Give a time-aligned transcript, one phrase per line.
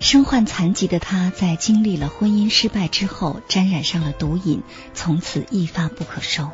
[0.00, 4.62] 身患残疾的他在经历了婚姻失败之后，沾染上了毒瘾，
[4.94, 6.50] 从此一发不可收。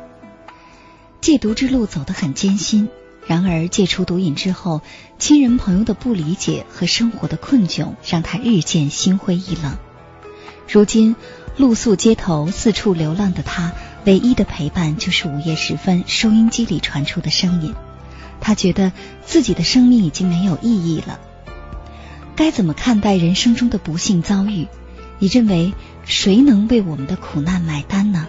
[1.21, 2.89] 戒毒之路走得很艰辛，
[3.27, 4.81] 然而戒除毒瘾之后，
[5.19, 9.77] 亲人朋友的不理解和生活的困窘，让他日渐心灰意冷。
[10.67, 11.15] 如今
[11.55, 13.73] 露宿街头、四处流浪的他，
[14.05, 17.75] 唯一的陪伴就是午夜时分收音机里传出的声音。
[18.41, 18.91] 他觉得
[19.23, 21.19] 自己的生命已经没有意义了。
[22.35, 24.67] 该怎么看待人生中的不幸遭遇？
[25.19, 28.27] 你认为谁能为我们的苦难买单呢？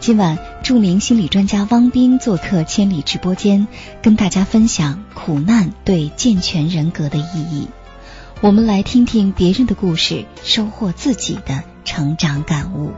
[0.00, 3.66] 今晚，著名心理专家汪斌做客千里直播间，
[4.02, 7.68] 跟大家分享苦难对健全人格的意义。
[8.42, 12.92] 我们来听听别人的故事，收获自己的成长感悟。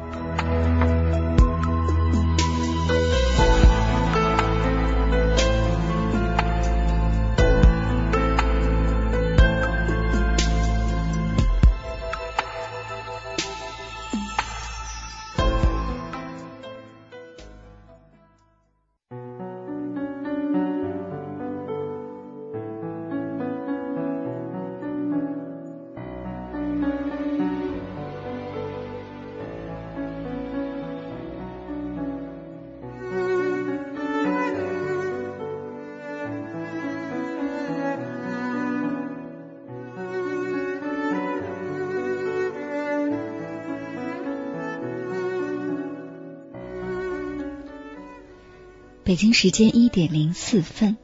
[49.07, 50.97] 北京时间一点零四分，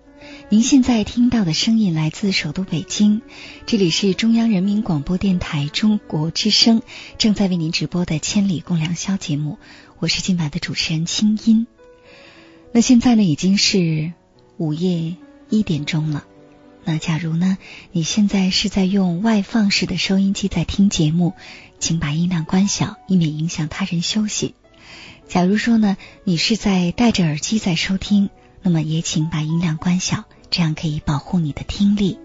[0.48, 3.22] 您现在听到的声音来自首都北京，
[3.64, 6.82] 这里是中央人民广播电台中国之声
[7.16, 9.56] 正在为您直播的《千里共良宵》节目，
[10.00, 11.68] 我是今晚的主持人清音。
[12.72, 14.12] 那现在呢，已经是
[14.56, 15.14] 午夜
[15.48, 16.24] 一点钟了。
[16.84, 17.56] 那假如呢，
[17.92, 21.34] 你现在是在用外放式的收音机在听节目，
[21.78, 24.56] 请把音量关小，以免影响他人休息。
[25.28, 28.30] 假如说呢，你是在戴着耳机在收听，
[28.62, 32.18] 那么也请把音量关小，这样可以保护你的听力。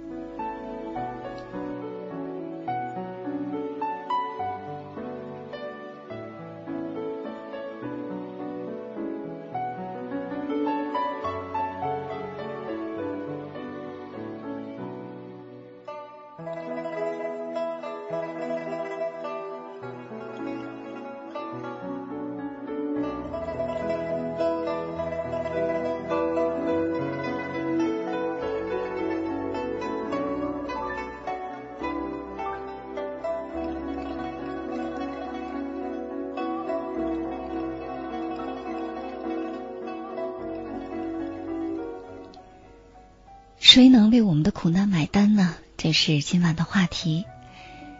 [43.77, 45.53] 谁能为我们的苦难买单呢？
[45.77, 47.25] 这是今晚的话题。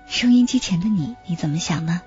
[0.08, 2.02] 收音机前的你，你怎么想呢？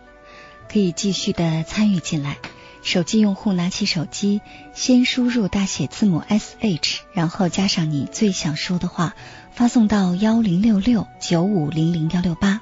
[0.68, 2.38] 可以继续的参与进来。
[2.82, 4.40] 手机用户拿起手机，
[4.74, 9.14] 先输入大写字母 S H，然后加上你最想说的话，
[9.52, 12.60] 发送到幺零六六九五零零幺六八。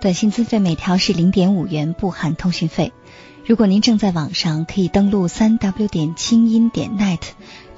[0.00, 2.94] 短信资费每条是零点五元，不含通讯费。
[3.44, 7.20] 如果您正在网上，可以登录三 W 点清音点 net。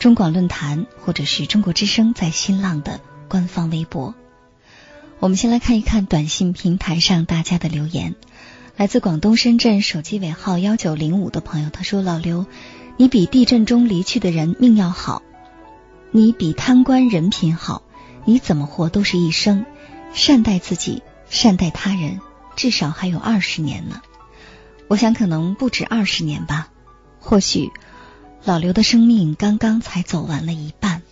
[0.00, 4.14] 中广论坛或者是中国之声在新浪的官方微博，
[5.18, 8.14] 我们先来看一看短信平台上大家的留言。
[8.78, 12.46] 来自广东深圳手机尾号幺九零五的朋友，他说：“老刘，
[12.96, 15.20] 你比地震中离去的人命要好，
[16.12, 17.82] 你比贪官人品好，
[18.24, 19.66] 你怎么活都是一生，
[20.14, 22.20] 善待自己，善待他人，
[22.56, 24.00] 至少还有二十年呢。
[24.88, 26.70] 我想可能不止二十年吧，
[27.18, 27.70] 或许。”
[28.42, 31.02] 老刘的生命刚刚才走完了一半。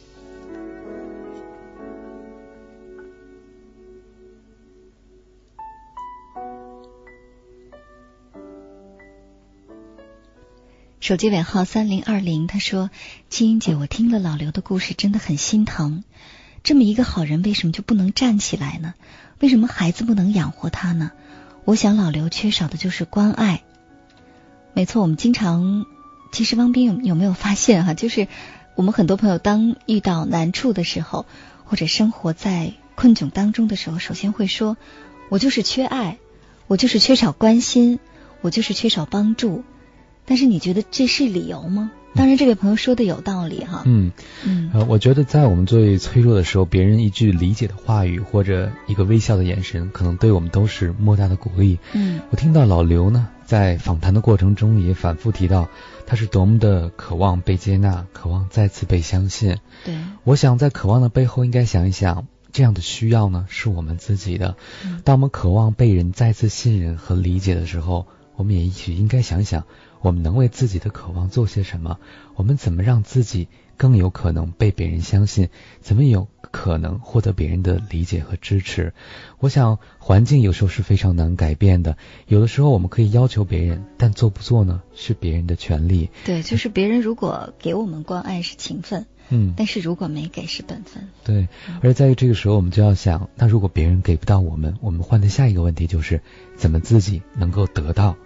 [11.01, 12.91] 手机尾号三零二零，他说
[13.31, 16.05] ：“青音姐，我听了老刘的故事，真的很心疼。
[16.63, 18.95] 这么一个好人，为什么就不能站起来呢？
[19.39, 21.13] 为什么孩子不能养活他呢？
[21.65, 23.63] 我想老刘缺少的就是关爱。
[24.75, 25.87] 没错，我们经常，
[26.33, 27.95] 其实汪斌有有没有发现哈？
[27.95, 28.29] 就是
[28.75, 31.27] 我们很多朋友当遇到难处的时候，
[31.65, 34.77] 或者生活在困窘当中的时候，首先会说：
[35.29, 36.19] 我就是缺爱，
[36.67, 37.99] 我就是缺少关心，
[38.41, 39.65] 我就是缺少帮助。”
[40.27, 41.91] 但是你觉得这是理由吗？
[42.15, 43.83] 当然，这位朋友说的有道理哈。
[43.87, 44.13] 嗯
[44.45, 51.79] 嗯，呃，我觉得在我们最脆弱的时候，别人一句理解的话语或者一个微笑的眼神，可能对我们都是莫大的鼓励。
[51.95, 55.71] 嗯，我听到老刘呢，在访谈的过程中也反复提到，
[56.07, 59.57] 他是多么的渴望被接纳，渴望再次被相信。
[59.87, 64.55] 对，我想在渴望的背后，应该想一想，这样的需要呢，是我们自己的。
[65.03, 68.07] 当我们渴望被人再次信任和理解的时候，
[68.37, 69.65] 我们也一起应该想想。
[70.03, 71.99] 我们能为自己的渴望做些什么？
[72.37, 73.49] 我们怎么让自己
[73.79, 75.49] 更有可能被别人相信？
[75.81, 78.93] 怎么有可能获得别人的理解和支持？
[79.39, 81.97] 我想，环境有时候是非常难改变的。
[82.27, 84.83] 有的时候我们可以要求别人，但做不做呢？
[84.95, 86.11] 是别人的权利。
[86.27, 91.09] 对，就是别人如果给我们关爱是情分，嗯，但是如果没给是本分。
[91.25, 91.49] 对，
[91.81, 96.21] 而在这个时候，我们就要想，那如果别人给不到我们，我们换的下一个问题就是，
[96.57, 98.17] 怎么自己能够得到？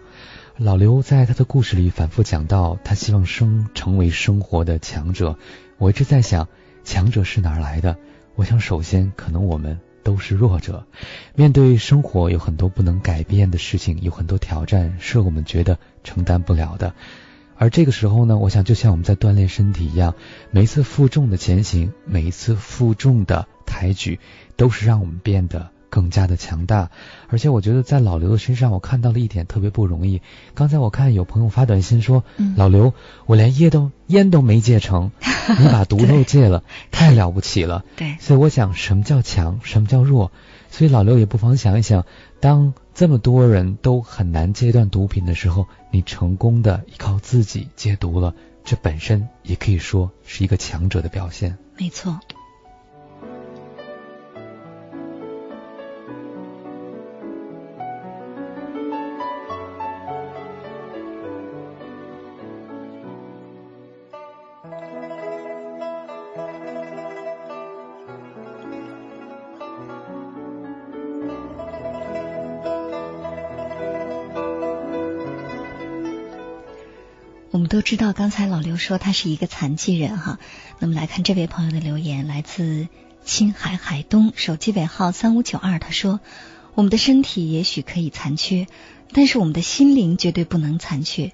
[0.58, 5.38] 老刘在他的故事里反复讲到，他希望生成为生活的强者。
[5.78, 6.46] 我一直在想，
[6.84, 7.96] 强者是哪来的？
[8.34, 10.86] 我想，首先可能我们都是弱者，
[11.34, 16.94] 面对生活有很多不能改变的事情，有很多挑战是我们觉得承担不了的。
[17.56, 20.14] 而这个时候呢，我想就像我们在锻炼身体一样，
[20.50, 24.20] 每一次负重的前行，每一次负重的抬举，
[24.56, 25.71] 都是让我们变得。
[25.92, 26.90] 更加的强大，
[27.28, 30.22] 而且我觉得在老刘的身上，我看到了一点特别不容易。
[30.54, 32.24] 刚才我看有朋友发短信说
[32.56, 32.94] ：“老刘，
[33.26, 35.10] 我连烟都烟都没戒成，
[35.60, 37.84] 你把毒都戒了，太了不起了。
[37.96, 40.32] ”对，所以我想，什么叫强，什么叫弱？
[40.70, 42.06] 所以老刘也不妨想一想，
[42.40, 48.34] 当这么多人都很难戒断毒品的时候，你成功的依靠自己戒毒了，
[48.64, 51.58] 这本身也可以说是一个强者的表现。
[51.76, 52.18] 没错。
[77.72, 80.38] 都知道，刚才老刘说他是一个残疾人哈。
[80.78, 82.86] 那么来看这位朋友的留言，来自
[83.24, 85.78] 青海海东，手机尾号三五九二。
[85.78, 86.20] 他说
[86.76, 88.66] ：“我们的身体也许可以残缺，
[89.12, 91.32] 但是我们的心灵绝对不能残缺。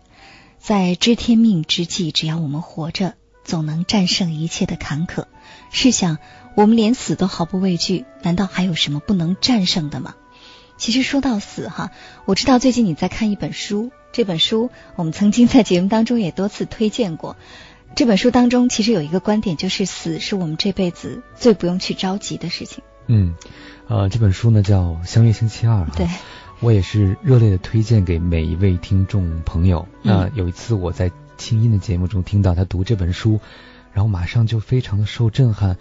[0.61, 5.25] 在知天命之际，只要我们活着，总能战胜一切的坎坷。
[5.73, 6.19] 试想，
[6.55, 10.15] 我们连死都毫不畏惧，难道还有什么不能战胜的吗？”
[10.79, 11.91] 其实说到死哈，
[12.27, 13.91] 我知道最近你在看一本书。
[14.13, 17.37] 这本书我们曾经在节目当中也多次推荐过。
[17.95, 22.85] 这本书当中其实有一个观点，就是死是我们这辈子最不用去着急的事情。
[23.07, 23.35] 嗯，
[23.89, 25.85] 呃，这本书呢叫《相约星期二》。
[25.97, 26.07] 对，
[26.61, 29.89] 我也是热烈的推荐给每一位听众朋友。
[30.03, 33.41] 那有一次我在清音的节目中听到他读这本书，
[33.93, 35.79] 然后马上就非常的受震撼。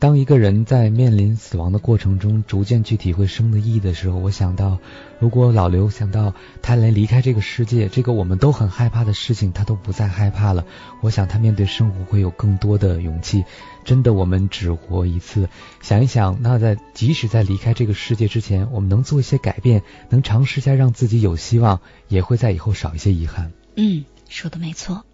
[0.00, 4.78] 当一个人在面临死亡的过程中，逐渐去体会生的意义的时候，我想到，
[5.18, 10.64] 如果老刘想到他连离开这个世界，这个我们都很害怕的事情，他都不再害怕了，
[11.02, 13.44] 我想他面对生活会有更多的勇气。
[13.84, 15.50] 真的，我们只活一次，
[15.82, 23.52] 想一想，那在即使在离开这个世界之前，我们能做一些改变，能尝试一下让自己有希望，也会在以后少一些遗憾。
[23.76, 25.04] 嗯，说的没错。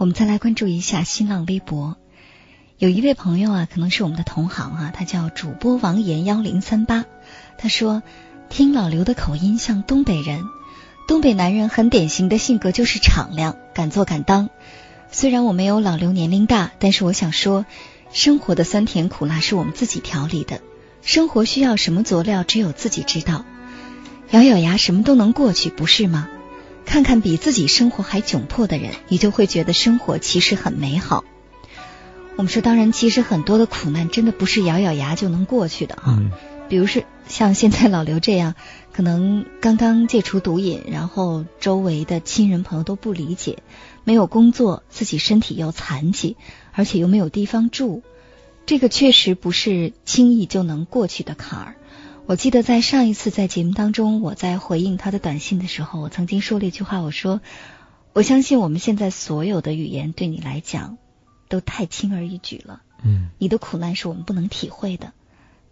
[0.00, 1.94] 我们再来关注一下新浪微博，
[2.78, 7.04] 有一位朋友啊，可能是我们的同行啊，他叫主播王岩幺零三八。
[7.58, 8.02] 他说，
[8.48, 10.42] 听老刘的口音像东北人，
[11.06, 14.48] 东北男人很典型的性格就是敞亮，敢做敢当。
[15.10, 17.66] 虽然我没有老刘年龄大，但是我想说，
[18.10, 20.62] 生活的酸甜苦辣是我们自己调理的，
[21.02, 23.44] 生活需要什么佐料，只有自己知道。
[24.30, 26.26] 咬咬牙，什么都能过去，不是吗？
[26.90, 31.24] 看看比自己生活还窘迫的人，你就会觉得生活其实很美好。
[32.34, 36.20] 我们说，当然，其实很多的苦难真的不是咬咬牙就能过去的啊。
[36.68, 38.56] 比如是像现在老刘这样，
[38.92, 43.58] 可能刚刚戒除毒瘾，然后周围的亲人朋友都不理解，
[44.02, 46.36] 没有工作，自己身体又残疾，
[46.72, 48.02] 而且又没有地方住，
[48.66, 51.76] 这个确实不是轻易就能过去的坎儿。
[52.30, 57.40] 我记得在上一次在节目当中，我在回应他的短信的时候，我曾经说了一句话，我说
[58.14, 60.96] ：“我相信我们现在所有的语言对你来讲
[61.48, 65.12] 都太轻而易举了，嗯，你的苦难是我们不能体会的。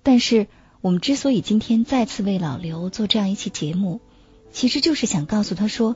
[0.02, 0.48] 但是
[0.80, 4.00] 我们之所以今天再次为老刘做这样一期节目，
[4.50, 5.94] 其实就是想告诉他说，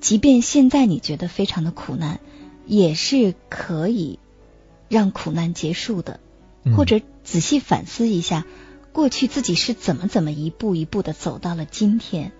[0.00, 2.20] 即便现在你觉得非常的苦难，
[2.64, 4.18] 也是可以
[4.88, 6.20] 让苦难结束的，
[6.64, 8.46] 嗯或者仔细反思一下。”
[8.92, 12.32] 过去自己是怎么怎么一步一步的走到了今天，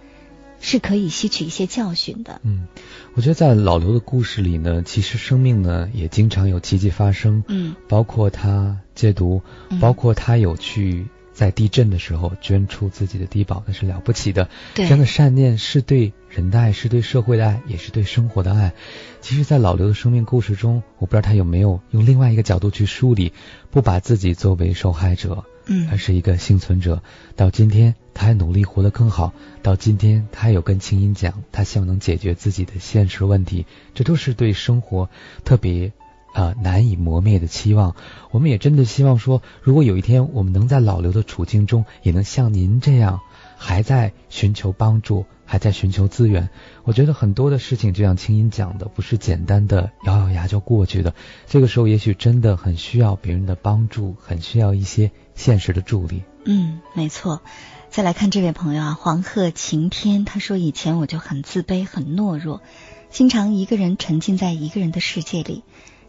[0.60, 2.40] 是可以吸取一些教训的。
[2.42, 2.66] 嗯，
[3.14, 7.44] 我觉得在老刘的故事里呢，其实生命呢也经常有奇迹发生。
[7.46, 14.48] 嗯，包括他戒毒，嗯包括他有去在地震的时候捐出自己的低保，那是了不起的。
[14.74, 18.72] 对这样的善念是对人的爱，是对社会的爱，也是对生活的爱。
[19.20, 23.32] 其实，在老刘的生命故事中，我不知道他有没有用另外一个角度去梳理，
[23.72, 25.44] 不把自己作为受害者。
[25.70, 27.02] 嗯而是一个幸存者。
[27.36, 29.34] 到今天，他还努力活得更好。
[29.62, 33.66] 到今天，他还有跟青音讲，他希望能解决自己的现实问题。
[33.92, 35.10] 这都是对生活
[35.44, 35.92] 特别
[36.34, 37.96] 呃难以磨灭的期望。
[38.30, 43.20] 我们也真的希望说，如果有一天我们能在老刘的处境中，也能像您这样，
[43.58, 46.50] 还在寻求帮助，还在寻求资源。
[46.84, 51.14] 我觉得很多的事情，就像青音讲的，不是简单的咬咬牙就过去的。
[51.46, 56.22] 这个时候，也许真的很需要别人的帮助，很需要一些现实的助力。
[56.44, 57.40] 嗯，没错。
[57.88, 62.60] 再来看这位朋友啊，黄鹤晴天，他说以前我就很自卑、很懦弱，
[63.08, 65.62] 经常一个人沉浸在一个人的世界里，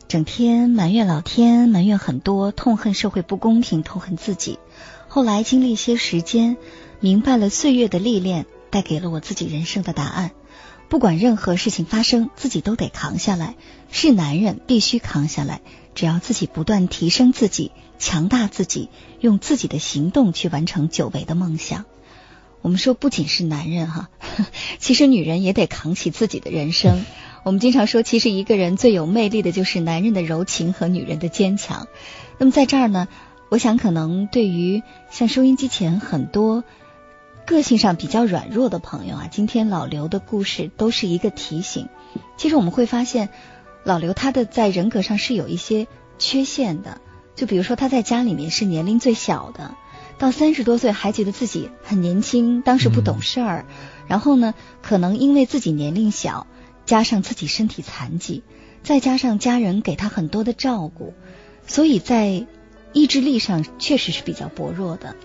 [0.09, 4.59] 整天埋怨老天，埋怨很多，痛恨社会不公平，痛恨自己。
[5.07, 6.57] 后来经历一些时间，
[6.99, 10.31] 明白了岁月的历练带给了我自己人生的答案。
[10.87, 13.55] 不管任何事情发生，自己都得扛下来。
[13.91, 15.61] 是男人必须扛下来，
[15.93, 21.85] 只要自己不断提升自己，强大自己，用自己的行动去完成久违的梦想。
[22.61, 24.09] 我们说，不仅是男人哈，
[24.79, 27.05] 其实女人也得扛起自己的人生。
[27.43, 31.87] 我们经常说，其实一个人最有魅力的就是男人的柔情和女人的坚强。
[32.37, 33.07] 那么在这儿呢，
[33.49, 36.63] 我想可能对于像收音机前很多
[37.49, 41.89] 个性上比较软弱的朋友啊，今天老刘的故事都是一个提醒。
[42.37, 43.29] 其实我们会发现，
[43.83, 45.87] 老刘他的在人格上是有一些
[46.19, 47.01] 缺陷的，
[47.35, 49.73] 就比如说他在家里面是年龄最小的，
[50.19, 53.65] 到三十多岁还觉得自己很年轻，当时不懂事儿，
[54.07, 54.53] 然后呢，
[54.83, 56.45] 可能因为自己年龄小，
[56.85, 58.43] 加上自己身体残疾，
[58.83, 61.15] 再加上家人给他很多的照顾，
[61.65, 62.45] 所以在
[62.93, 65.15] 意志力上确实是比较薄弱的。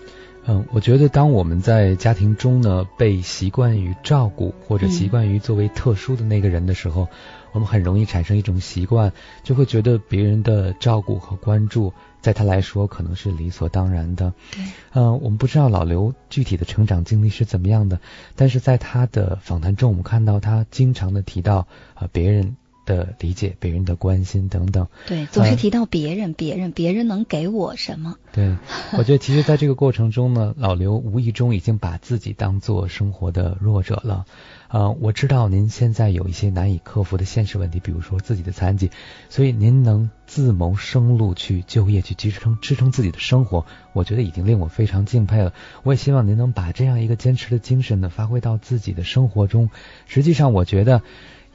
[0.47, 7.07] 嗯，我觉得当我们在家庭中呢，被习惯于照顾或者习惯于作为特殊的那个人的时候，
[7.51, 9.11] 我们很容易产生一种习惯，
[9.43, 14.33] 就会觉得别人的照顾和关注，在他来说可能是理所当然的。
[14.51, 17.99] 对，嗯，我们不知道老刘具体的成长经历是怎么样的，
[18.35, 22.55] 但是在他的访谈中，我们看到他经常的提到啊、别人
[22.85, 24.87] 的理解、别人的关心等等。
[25.07, 28.15] 对，总是提到别人，别人，别人能给我什么？
[28.31, 28.55] 对，
[28.97, 34.25] 我觉得其实在这个过程中呢，老刘无意中已经把自己当做生活的弱者了。
[34.67, 38.89] 呃，我知道您现在有一些难以克服的现实问题，比如说自己的残疾，
[39.29, 45.53] 所以您能自谋生路去就业，去支撑支撑自己的生活，我觉得已经令我非常敬佩了。
[45.83, 49.69] 我也希望您能把这样一个坚持的精神呢，发挥到自己的生活中。
[50.07, 51.03] 实际上，我觉得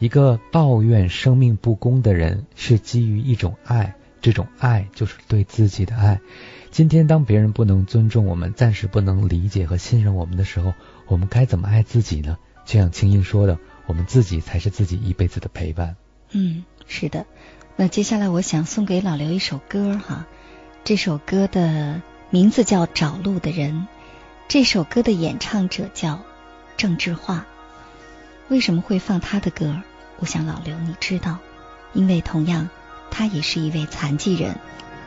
[0.00, 6.18] 一个抱怨生命不公的人，是基于一种爱，这种爱就是对自己的爱。
[6.70, 10.72] 今天，当别人不能尊重我们，暂时不能理解和信任我们的时候，
[11.06, 12.38] 我们该怎么爱自己呢？
[12.64, 15.96] 就像青音说的，我们自己才是自己一辈子的陪伴。
[16.30, 17.26] 嗯，是的。
[17.76, 20.26] 那接下来我想送给老刘一首歌哈，
[20.82, 23.74] 这首歌的名字叫《找路的人》，
[24.48, 26.22] 这首歌的演唱者叫
[26.78, 27.46] 郑智化。
[28.48, 29.80] 为什么会放他的歌？
[30.20, 31.38] 我想老刘你知道，
[31.92, 32.68] 因为同样
[33.10, 34.58] 他也是一位残疾人，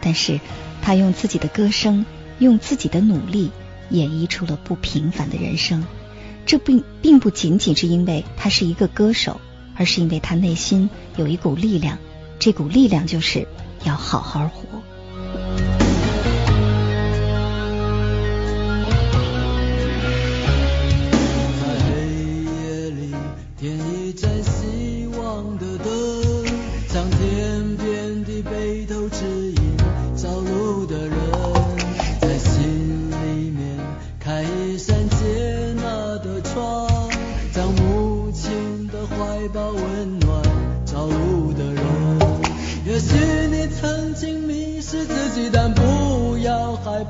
[0.01, 0.39] 但是
[0.81, 2.05] 他用自己的歌声，
[2.39, 3.51] 用自己的努力，
[3.89, 5.85] 演绎出了不平凡的人生。
[6.45, 9.39] 这并并不仅仅是因为他是一个歌手，
[9.77, 11.99] 而是因为他内心有一股力量，
[12.39, 13.47] 这股力量就是
[13.85, 15.92] 要好好活。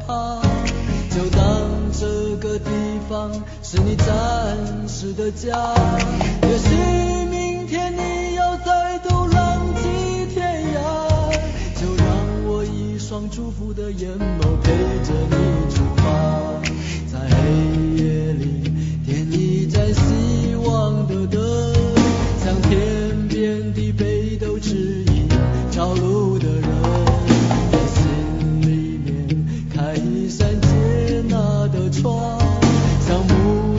[0.07, 0.41] 啊，
[1.09, 2.69] 就当这个地
[3.09, 3.31] 方
[3.61, 4.07] 是你暂
[4.87, 5.73] 时的家。
[6.41, 11.31] 也许明天你要再度浪迹天涯，
[11.79, 12.05] 就让
[12.45, 14.71] 我一双祝福的眼眸陪
[15.03, 15.72] 着你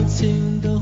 [0.07, 0.74] 情都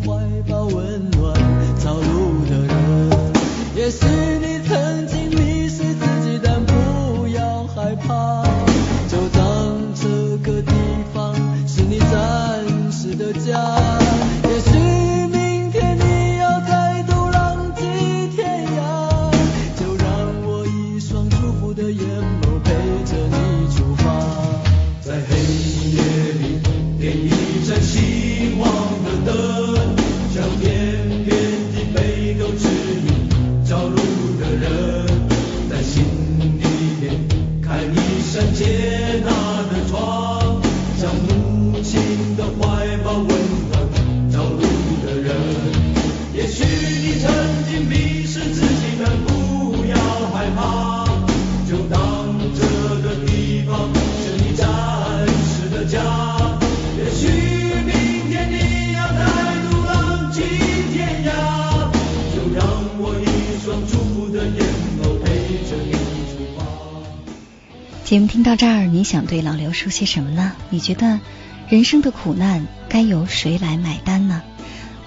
[68.14, 70.52] 节目听到这儿，你想对老刘说些什么呢？
[70.70, 71.20] 你觉得
[71.68, 74.44] 人生的苦难该由谁来买单呢？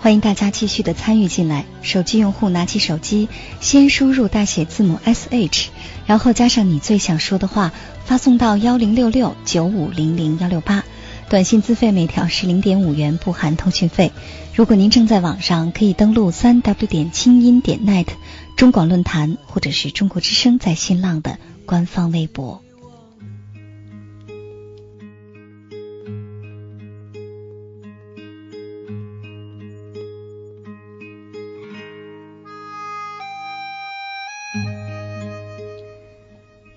[0.01, 1.67] 欢迎大家继续的参与进来。
[1.83, 3.29] 手机用户拿起手机，
[3.61, 5.69] 先输入大写字母 S H，
[6.07, 7.73] 然后加上你最想说的话，
[8.05, 10.83] 发送到幺零六六九五零零幺六八。
[11.29, 14.11] 短信资费每条是零点五元，不含通讯费。
[14.53, 18.09] 如果您正在网上，可以登录三 w 点清音点 net
[18.57, 22.66] 中广论坛或者是中国之声在新浪的官方微博。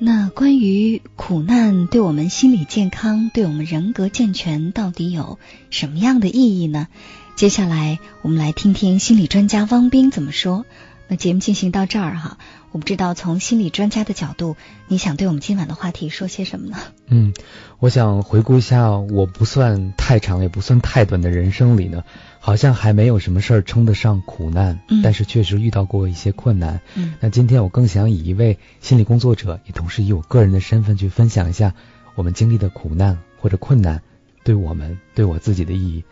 [0.01, 5.37] 那关于苦难对我们心理健康、对我们人格健全到底有
[5.71, 6.87] 什么样的意义呢？
[7.35, 10.65] 接下来我们来听听心理专家汪斌怎么说。
[11.09, 12.37] 那节目进行到这儿哈，
[12.71, 14.55] 我不知道从心理专家的角度，
[14.87, 16.77] 你想对我们今晚的话题说些什么呢？
[17.07, 17.33] 嗯，
[17.79, 22.03] 我想回顾一下，我不算太长，也不算太短的人生里呢，
[22.39, 26.79] 好像还没有什么事儿称得上苦难，嗯但是确实遇到过一些困难。
[26.93, 31.73] 嗯那今天我更想以一位心理工作者，也同时以我个人的身份去分享一下
[32.13, 34.03] 我们经历的苦难或者困难
[34.43, 36.03] 对我们对我自己的意义。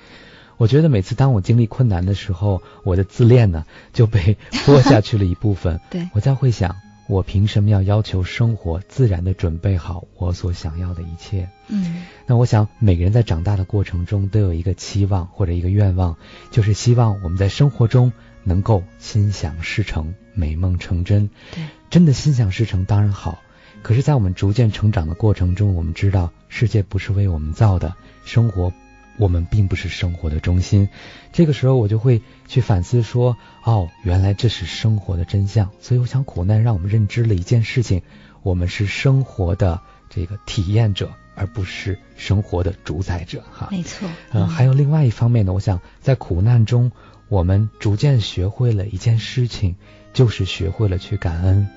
[0.57, 5.79] 我觉得每次当我经历困难的时候，我的自恋呢就被剥下去了一部分。
[5.89, 6.75] 对我在会想，
[7.07, 11.47] 我凭什么要要求生活自然的准备好我所想要的一切？
[11.69, 16.17] 嗯那我想每个人在长大的过程中都有一个期望或者一个愿望，
[16.51, 18.11] 就是希望我们在生活中
[18.43, 21.29] 能够心想事成、美梦成真。
[21.53, 23.39] 对，真的心想事成当然好，
[23.81, 27.93] 可是，在我们逐渐成长的过程中，我们知道世界不是为我们造的，
[28.25, 28.73] 生活
[29.17, 30.89] 我们并不是生活的中心。
[31.33, 35.69] 这个时候，我就会去反思说，哦，原来这是生活的真相。
[35.81, 38.01] 所以，我想苦难让我们认知了一件事情：
[38.43, 43.43] 我们是生活的这个体验者，而不是生活的主宰者。
[43.51, 44.07] 哈，没错。
[44.31, 46.91] 嗯，还有另外一方面呢，我想在苦难中，
[47.27, 49.75] 我们逐渐学会了一件事情，
[50.13, 51.67] 就是学会了去感恩。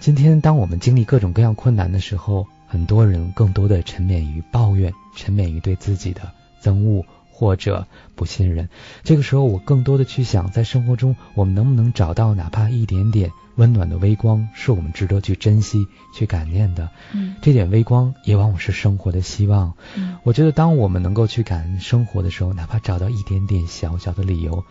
[0.00, 8.68] 今天，当我们经历各种各样困难的时候，很多人更多的沉湎于抱怨，沉湎于对自己的憎恶或者不信任。
[9.02, 16.88] 这个时候，我更多的去想，在生活中我们能不能找到哪怕一点点温暖的微光，是我们值得去珍惜、去感念的。
[17.12, 19.74] 嗯这点微光也往往是生活的希望。
[19.96, 24.64] 嗯我觉得，当我们能够去感恩生活的时候，哪怕找到一点点小小的理由，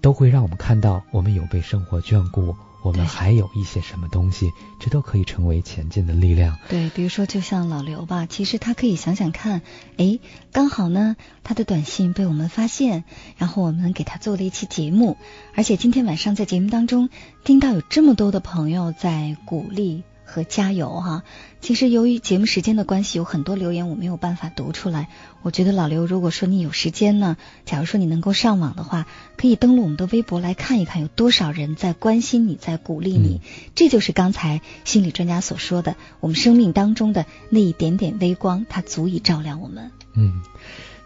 [0.00, 6.58] 都会让我们看到我们有被生活眷顾，我们还有一些什么东西，这都可以成为前进的力量。
[6.68, 9.62] 对，比如说就像老刘吧，其实他可以想想看，
[9.96, 13.04] 诶，刚好呢，他的短信被我们发现，
[13.36, 15.16] 然后我们给他做了一期节目，
[15.54, 17.08] 而且今天晚上在节目当中
[17.44, 20.02] 听到有这么多的朋友在鼓励。
[20.32, 21.22] 和加油哈。
[21.60, 25.08] 其实由于节目时间的关系，有很多留言我没有办法读出来。
[25.42, 33.40] 我觉得老刘，如果说你有时间呢，假如说你能够上网的话，可以登录我们的微博来看一看，有多少人在关心你，在鼓励你。
[33.76, 39.92] 这就是刚才心理专家所说的，我们生命当中的那一点点微光，它足以照亮我们。
[40.14, 40.42] 嗯，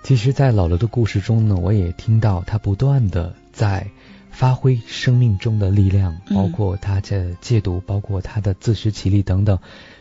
[0.03, 3.91] 其实，在老刘的故事中呢，我也听到他不断的在。
[4.37, 9.59] 发挥生命中的力量，包括他的戒毒，包括他的自食其力等等。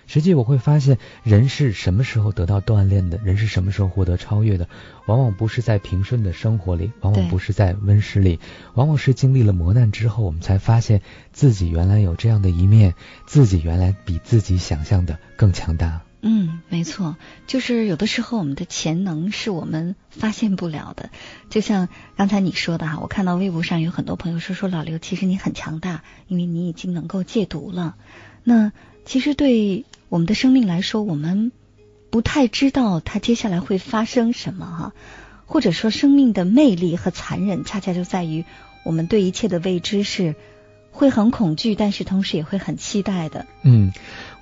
[0.07, 3.17] 实际我会发现，人是什么时候得到锻炼的？
[3.23, 4.67] 人是什么时候获得超越的？
[5.05, 8.41] 往往不是在平顺的生活里，往往不是在温室里，
[8.73, 12.93] 往往是经历了磨难之后，我们才发现自己原来有这样的一面，
[13.25, 16.01] 自己原来比自己想象的更强大。
[16.27, 21.11] 嗯，没错，就是有的时候我们的潜能是我们发现不了的。
[21.51, 27.95] 就像刚才你说的哈，我看到微博上有很多朋友说说老刘，其实你很强大，因为你已经能够戒毒了。
[28.43, 28.71] 那
[29.05, 31.51] 其实对我们的生命来说，我们
[32.09, 34.93] 不太知道它接下来会发生什么哈，
[35.45, 38.45] 或者说生命的魅力和残忍，恰恰就在于
[38.83, 40.33] 我们对一切的未知是。
[40.97, 43.45] 会很恐惧，但是同时也会很期待的。
[43.63, 43.91] 嗯，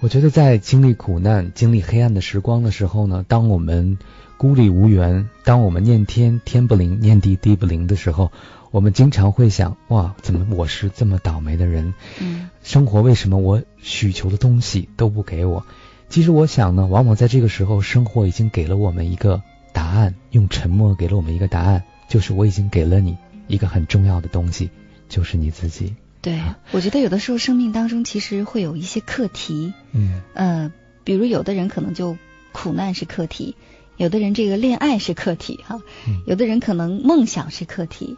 [0.04, 3.98] 我觉得在经历苦难、经历黑暗的时光的时候呢，当我们
[4.36, 8.30] 孤立无援，当我们念天天不灵，念地地不灵的时候，
[8.72, 11.94] 我们经常会想：哇，怎么我是这么倒霉的人？
[12.20, 15.66] 嗯，生活为什么我许求的东西都不给我？
[16.10, 24.70] 其实我想呢，往往在这个时候，生活已经给了我们一个答案，用沉默给了我们一个答案，就是我已经给了你一个很重要的东西，
[25.08, 25.96] 就是你自己。
[26.24, 30.72] 对，我觉得有的时候生命当中其实会有一些课题，嗯，呃，
[31.04, 32.18] 比如有的人可能就
[32.54, 33.58] 苦难是课题，
[33.98, 35.82] 有的人这个恋爱是课题哈，
[36.26, 38.16] 有的人可能梦想是课题，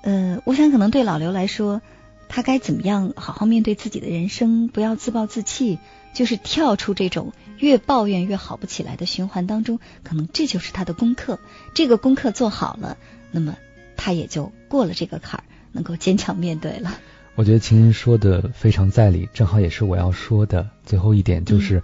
[0.00, 1.82] 呃，我想可能对老刘来说，
[2.30, 5.78] 他该怎么样好好面对自己的人生，不要自暴自弃，
[6.14, 11.38] 就是跳出这种越抱怨越好不起来的循环当中，可能这就是他的功课，
[11.74, 12.96] 这个功课做好了，
[13.32, 13.54] 那么
[13.98, 16.98] 他也就过了这个坎儿，能够坚强面对了。
[17.36, 21.82] 我觉得秦音说的非常在理，正好也是我要说的最后一点，就是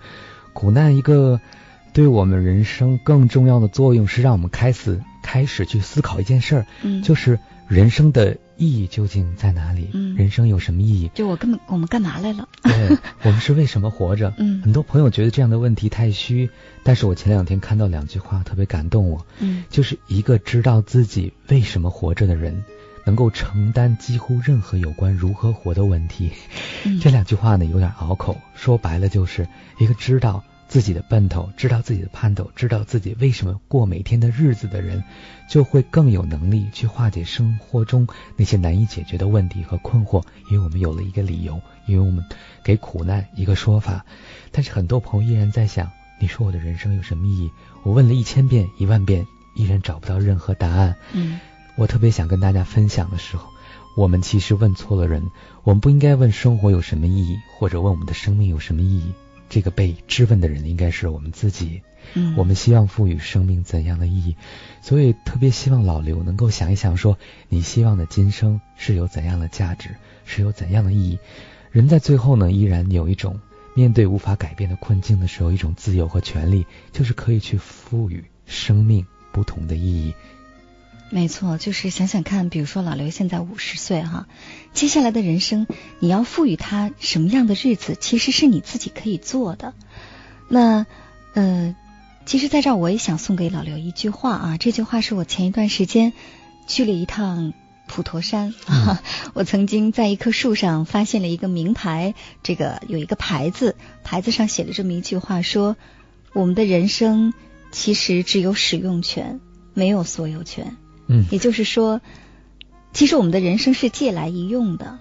[0.52, 1.40] 苦难一个
[1.92, 9.90] 对我们人生更重要的作用是让我们开始开始去思考一件事儿，嗯，就是人生的意义究竟在哪里？
[9.92, 11.10] 嗯，人生有什么意义？
[11.14, 12.48] 就我根本我们干嘛来了？
[12.62, 14.32] 对，我们是为什么活着？
[14.38, 16.48] 嗯，很多朋友觉得这样的问题太虚，
[16.84, 22.62] 但是我前两天看到两句话特别感动我，嗯，就是一个知道自己为什么活着的人。
[23.04, 26.30] 能够承担几乎任何有关如何活的问题，
[27.00, 35.02] 这两句话呢有点拗口，说白了就是一个知道自己的奔头、知道自己的盼头、知道自己为什么过每天的日子的人，
[35.48, 42.24] 就会更有能力去化解生活中那些难以解决的问题和困惑，因为我们有了一个理由，因为我们
[42.62, 44.04] 给苦难一个说法。
[44.52, 47.50] 但是很多朋友依然在想，你说我的人生有什么意义？
[47.82, 50.94] 我问了一千遍、一万遍，依然找不到任何答案。
[51.12, 51.40] 嗯。
[51.76, 53.48] 我特别想跟大家分享的时候，
[53.96, 55.30] 我们其实问错了人。
[55.62, 59.12] 我们不应该问生活有什么意义，或者问我们的生命有什么意义。
[59.48, 61.82] 这个被质问的人应该是我们自己。
[62.14, 64.36] 嗯，我们希望赋予生命怎样的意义？
[64.80, 69.90] 所以特别希望老刘能够想一想，说你希望的今生是有怎样的价值，
[70.24, 71.18] 是有怎样的意义？
[71.70, 73.40] 人在最后呢，依然有一种
[73.74, 80.14] 面对无法改变的困境的时候，一种自由和权利，就是可以去赋予生命不同的意义。
[81.12, 84.28] 没错，就是想想看，比如说老刘现在五十岁哈，
[84.72, 85.66] 接下来的人生
[85.98, 89.74] 你要赋予他什么样的日子，其实是你自己可以做的。
[90.48, 90.86] 那
[91.34, 91.74] 呃，
[92.26, 96.12] 其实在这儿我也想送给老刘一句话啊，这句话是我前一段时间
[96.68, 97.54] 去了一趟
[97.88, 99.02] 普陀山啊，
[99.34, 105.76] 我曾经在一棵树上发现了一个名牌，这个有一个牌子，牌子上写了这么一句话，说
[106.32, 107.34] 我们的人生
[107.72, 109.40] 其实只有使用权，
[109.74, 110.76] 没有所有权。
[111.12, 112.00] 嗯，也就是说，
[112.92, 115.00] 其实我们的人生是借来一用的。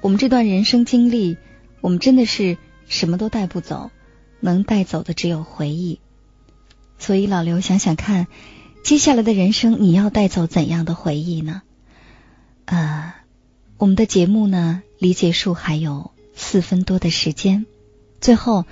[0.00, 1.36] 我们这段人生经历，
[1.82, 2.56] 我们真的是
[2.88, 3.90] 什么都带不走，
[4.40, 6.00] 能带走的只有回忆。
[6.98, 8.26] 所以老刘想想看，
[8.82, 11.60] 接下来的人生你要带走怎样的回忆呢？
[12.64, 13.12] 呃，
[13.76, 17.66] 我们的节目呢离结束还有四分多的时间，
[18.18, 18.64] 最后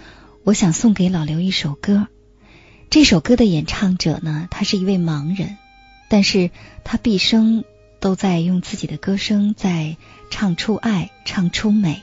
[0.43, 2.09] 我想送给老刘一首歌。
[2.89, 5.59] 这首歌的演唱者呢，他是一位盲人。
[6.09, 6.51] 但是
[6.85, 7.65] 他毕生
[8.01, 9.97] 都在用自己的歌声在
[10.31, 12.03] 唱出爱唱出美。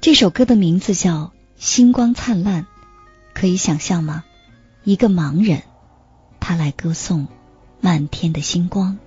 [0.00, 2.66] 这首歌的名字叫星光灿烂
[3.32, 4.24] 可以想象吗？
[4.82, 5.62] 一个盲人
[6.40, 7.26] 他来歌颂
[7.80, 8.98] 漫天的星光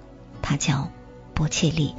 [0.42, 0.92] 他叫
[1.36, 1.94] 波切利。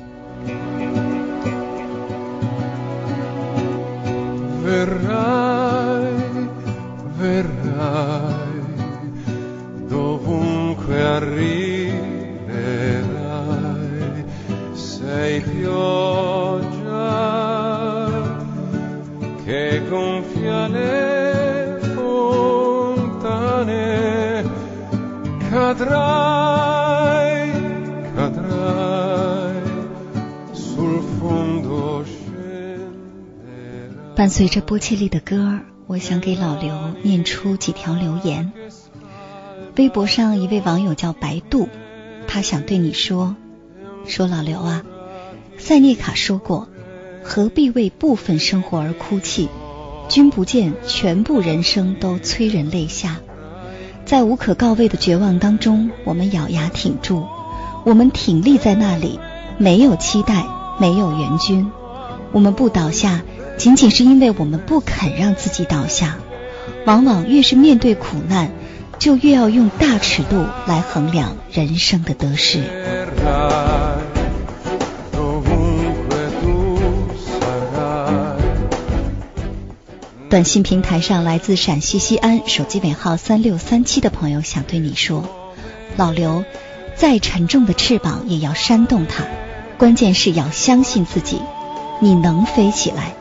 [34.16, 38.50] 伴随着波切利的歌，我想给老刘念出几条留言。
[39.76, 41.68] 微博上一位网友叫白度，
[42.26, 43.36] 他想对你说：
[44.06, 44.84] 说老刘啊，
[45.58, 46.68] 塞涅卡说过，
[47.22, 49.50] 何必为部分生活而哭泣？
[50.08, 53.20] 君不见全部人生都催人泪下，
[54.08, 57.26] 在无可告慰的绝望当中，我们咬牙挺住，
[57.84, 59.20] 我们挺立在那里，
[59.58, 60.46] 没有期待，
[60.78, 61.70] 没有援军，
[62.32, 63.20] 我们不倒下。
[63.58, 66.16] 仅仅是因为我们不肯让自己倒下，
[66.86, 68.50] 往往越是面对苦难，
[68.98, 72.62] 就越要用大尺度来衡量人生的得失。
[80.30, 85.24] 短信平台上来自陕西西安，手机尾号三六三七的朋友想对你说：
[85.96, 86.44] 老刘，
[86.94, 89.24] 再沉重的翅膀也要扇动它，
[89.78, 91.40] 关键是要相信自己，
[92.00, 93.14] 你能飞起来。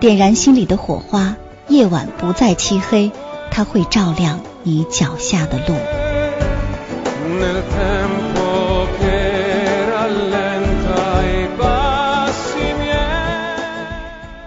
[0.00, 1.36] 点燃心里的火花，
[1.68, 3.10] 夜晚不再漆黑，
[3.50, 5.74] 它会照亮你脚下的路。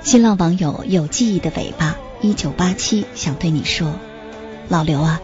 [0.08, 3.92] 新浪网友有记忆的尾巴一九八七想对你说，
[4.70, 5.20] 老刘啊，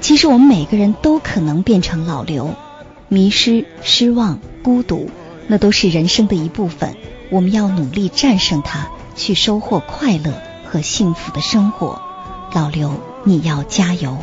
[0.00, 2.54] 其实我们每个人都可能变成老刘，
[3.08, 5.10] 迷失、失望、孤独，
[5.48, 6.94] 那都是人生的一部分，
[7.32, 8.86] 我们要努力战胜它。
[9.16, 10.32] 去收获快乐
[10.64, 12.00] 和幸福的生活，
[12.54, 14.16] 老刘，你要加油！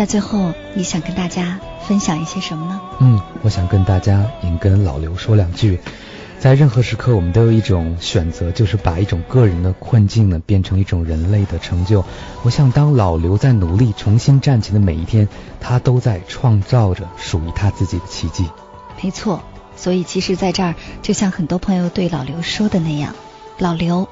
[0.00, 2.80] 在最后，你想跟大家分享一些什么呢？
[3.00, 5.78] 嗯，我想跟大家也跟老刘说两句。
[6.38, 12.02] 在任何时刻，我们都有一种选择，就是把一种个人的困境呢，变成一种人类的成就。
[12.42, 15.28] 我想，当老刘在努力重新站起的每一天，
[15.60, 18.48] 他都在创造着属于他自己的奇迹。
[19.02, 19.42] 没错，
[19.76, 23.14] 所以其实，在这儿，就像很多朋友对老刘说的那样，
[23.58, 24.08] 老刘，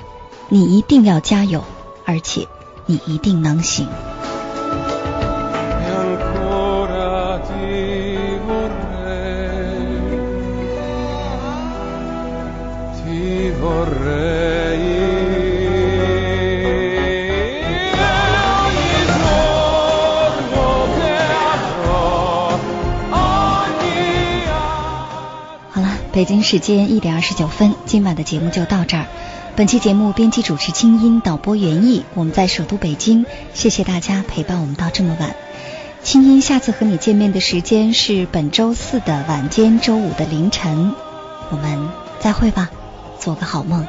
[0.51, 1.65] 你一定要加油，
[2.05, 2.47] 而且
[2.85, 3.89] 你一定能行。
[26.29, 29.07] 北京时间一点二十九分，今晚的节目就到这儿。
[29.57, 32.05] 本期节目编辑主持清音，导播袁毅。
[32.13, 35.35] 我们在首都北京，谢谢大家陪伴我们到这么晚。
[36.03, 40.93] 清音下次和你见面的时间是本周四的晚间，周五的凌晨。
[41.49, 41.89] 我们
[42.21, 42.69] 再会吧，
[43.19, 43.87] 做个好梦。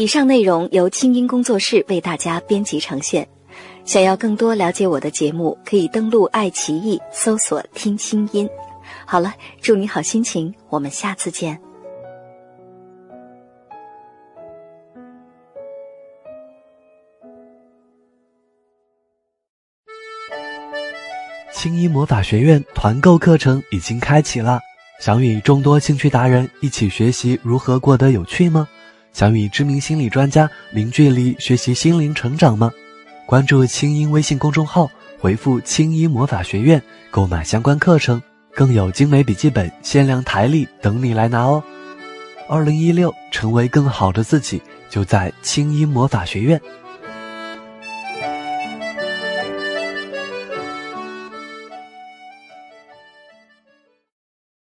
[0.00, 3.28] 以上内容由清音工作室为大家编辑呈现。
[3.84, 8.48] 想要更多了解我的节目，可以登录爱奇艺搜索“听清音”。
[9.04, 11.60] 好了，祝你好心情，我们下次见。
[21.52, 24.60] 青衣魔法学院团购课程已经开启了，
[24.98, 28.66] 想与众多兴趣达人一起学习如何过得有趣吗？
[29.12, 32.70] 想与知名心理专家零距离学习心灵成长吗？
[33.26, 38.20] 关注清音微信公众号，回复“清音魔法学院”购买相关课程，
[38.54, 41.62] 更有精美笔记本、限量台历等你来拿哦。
[42.48, 46.60] 二零一六，成为更好的自己，就在清音魔法学院。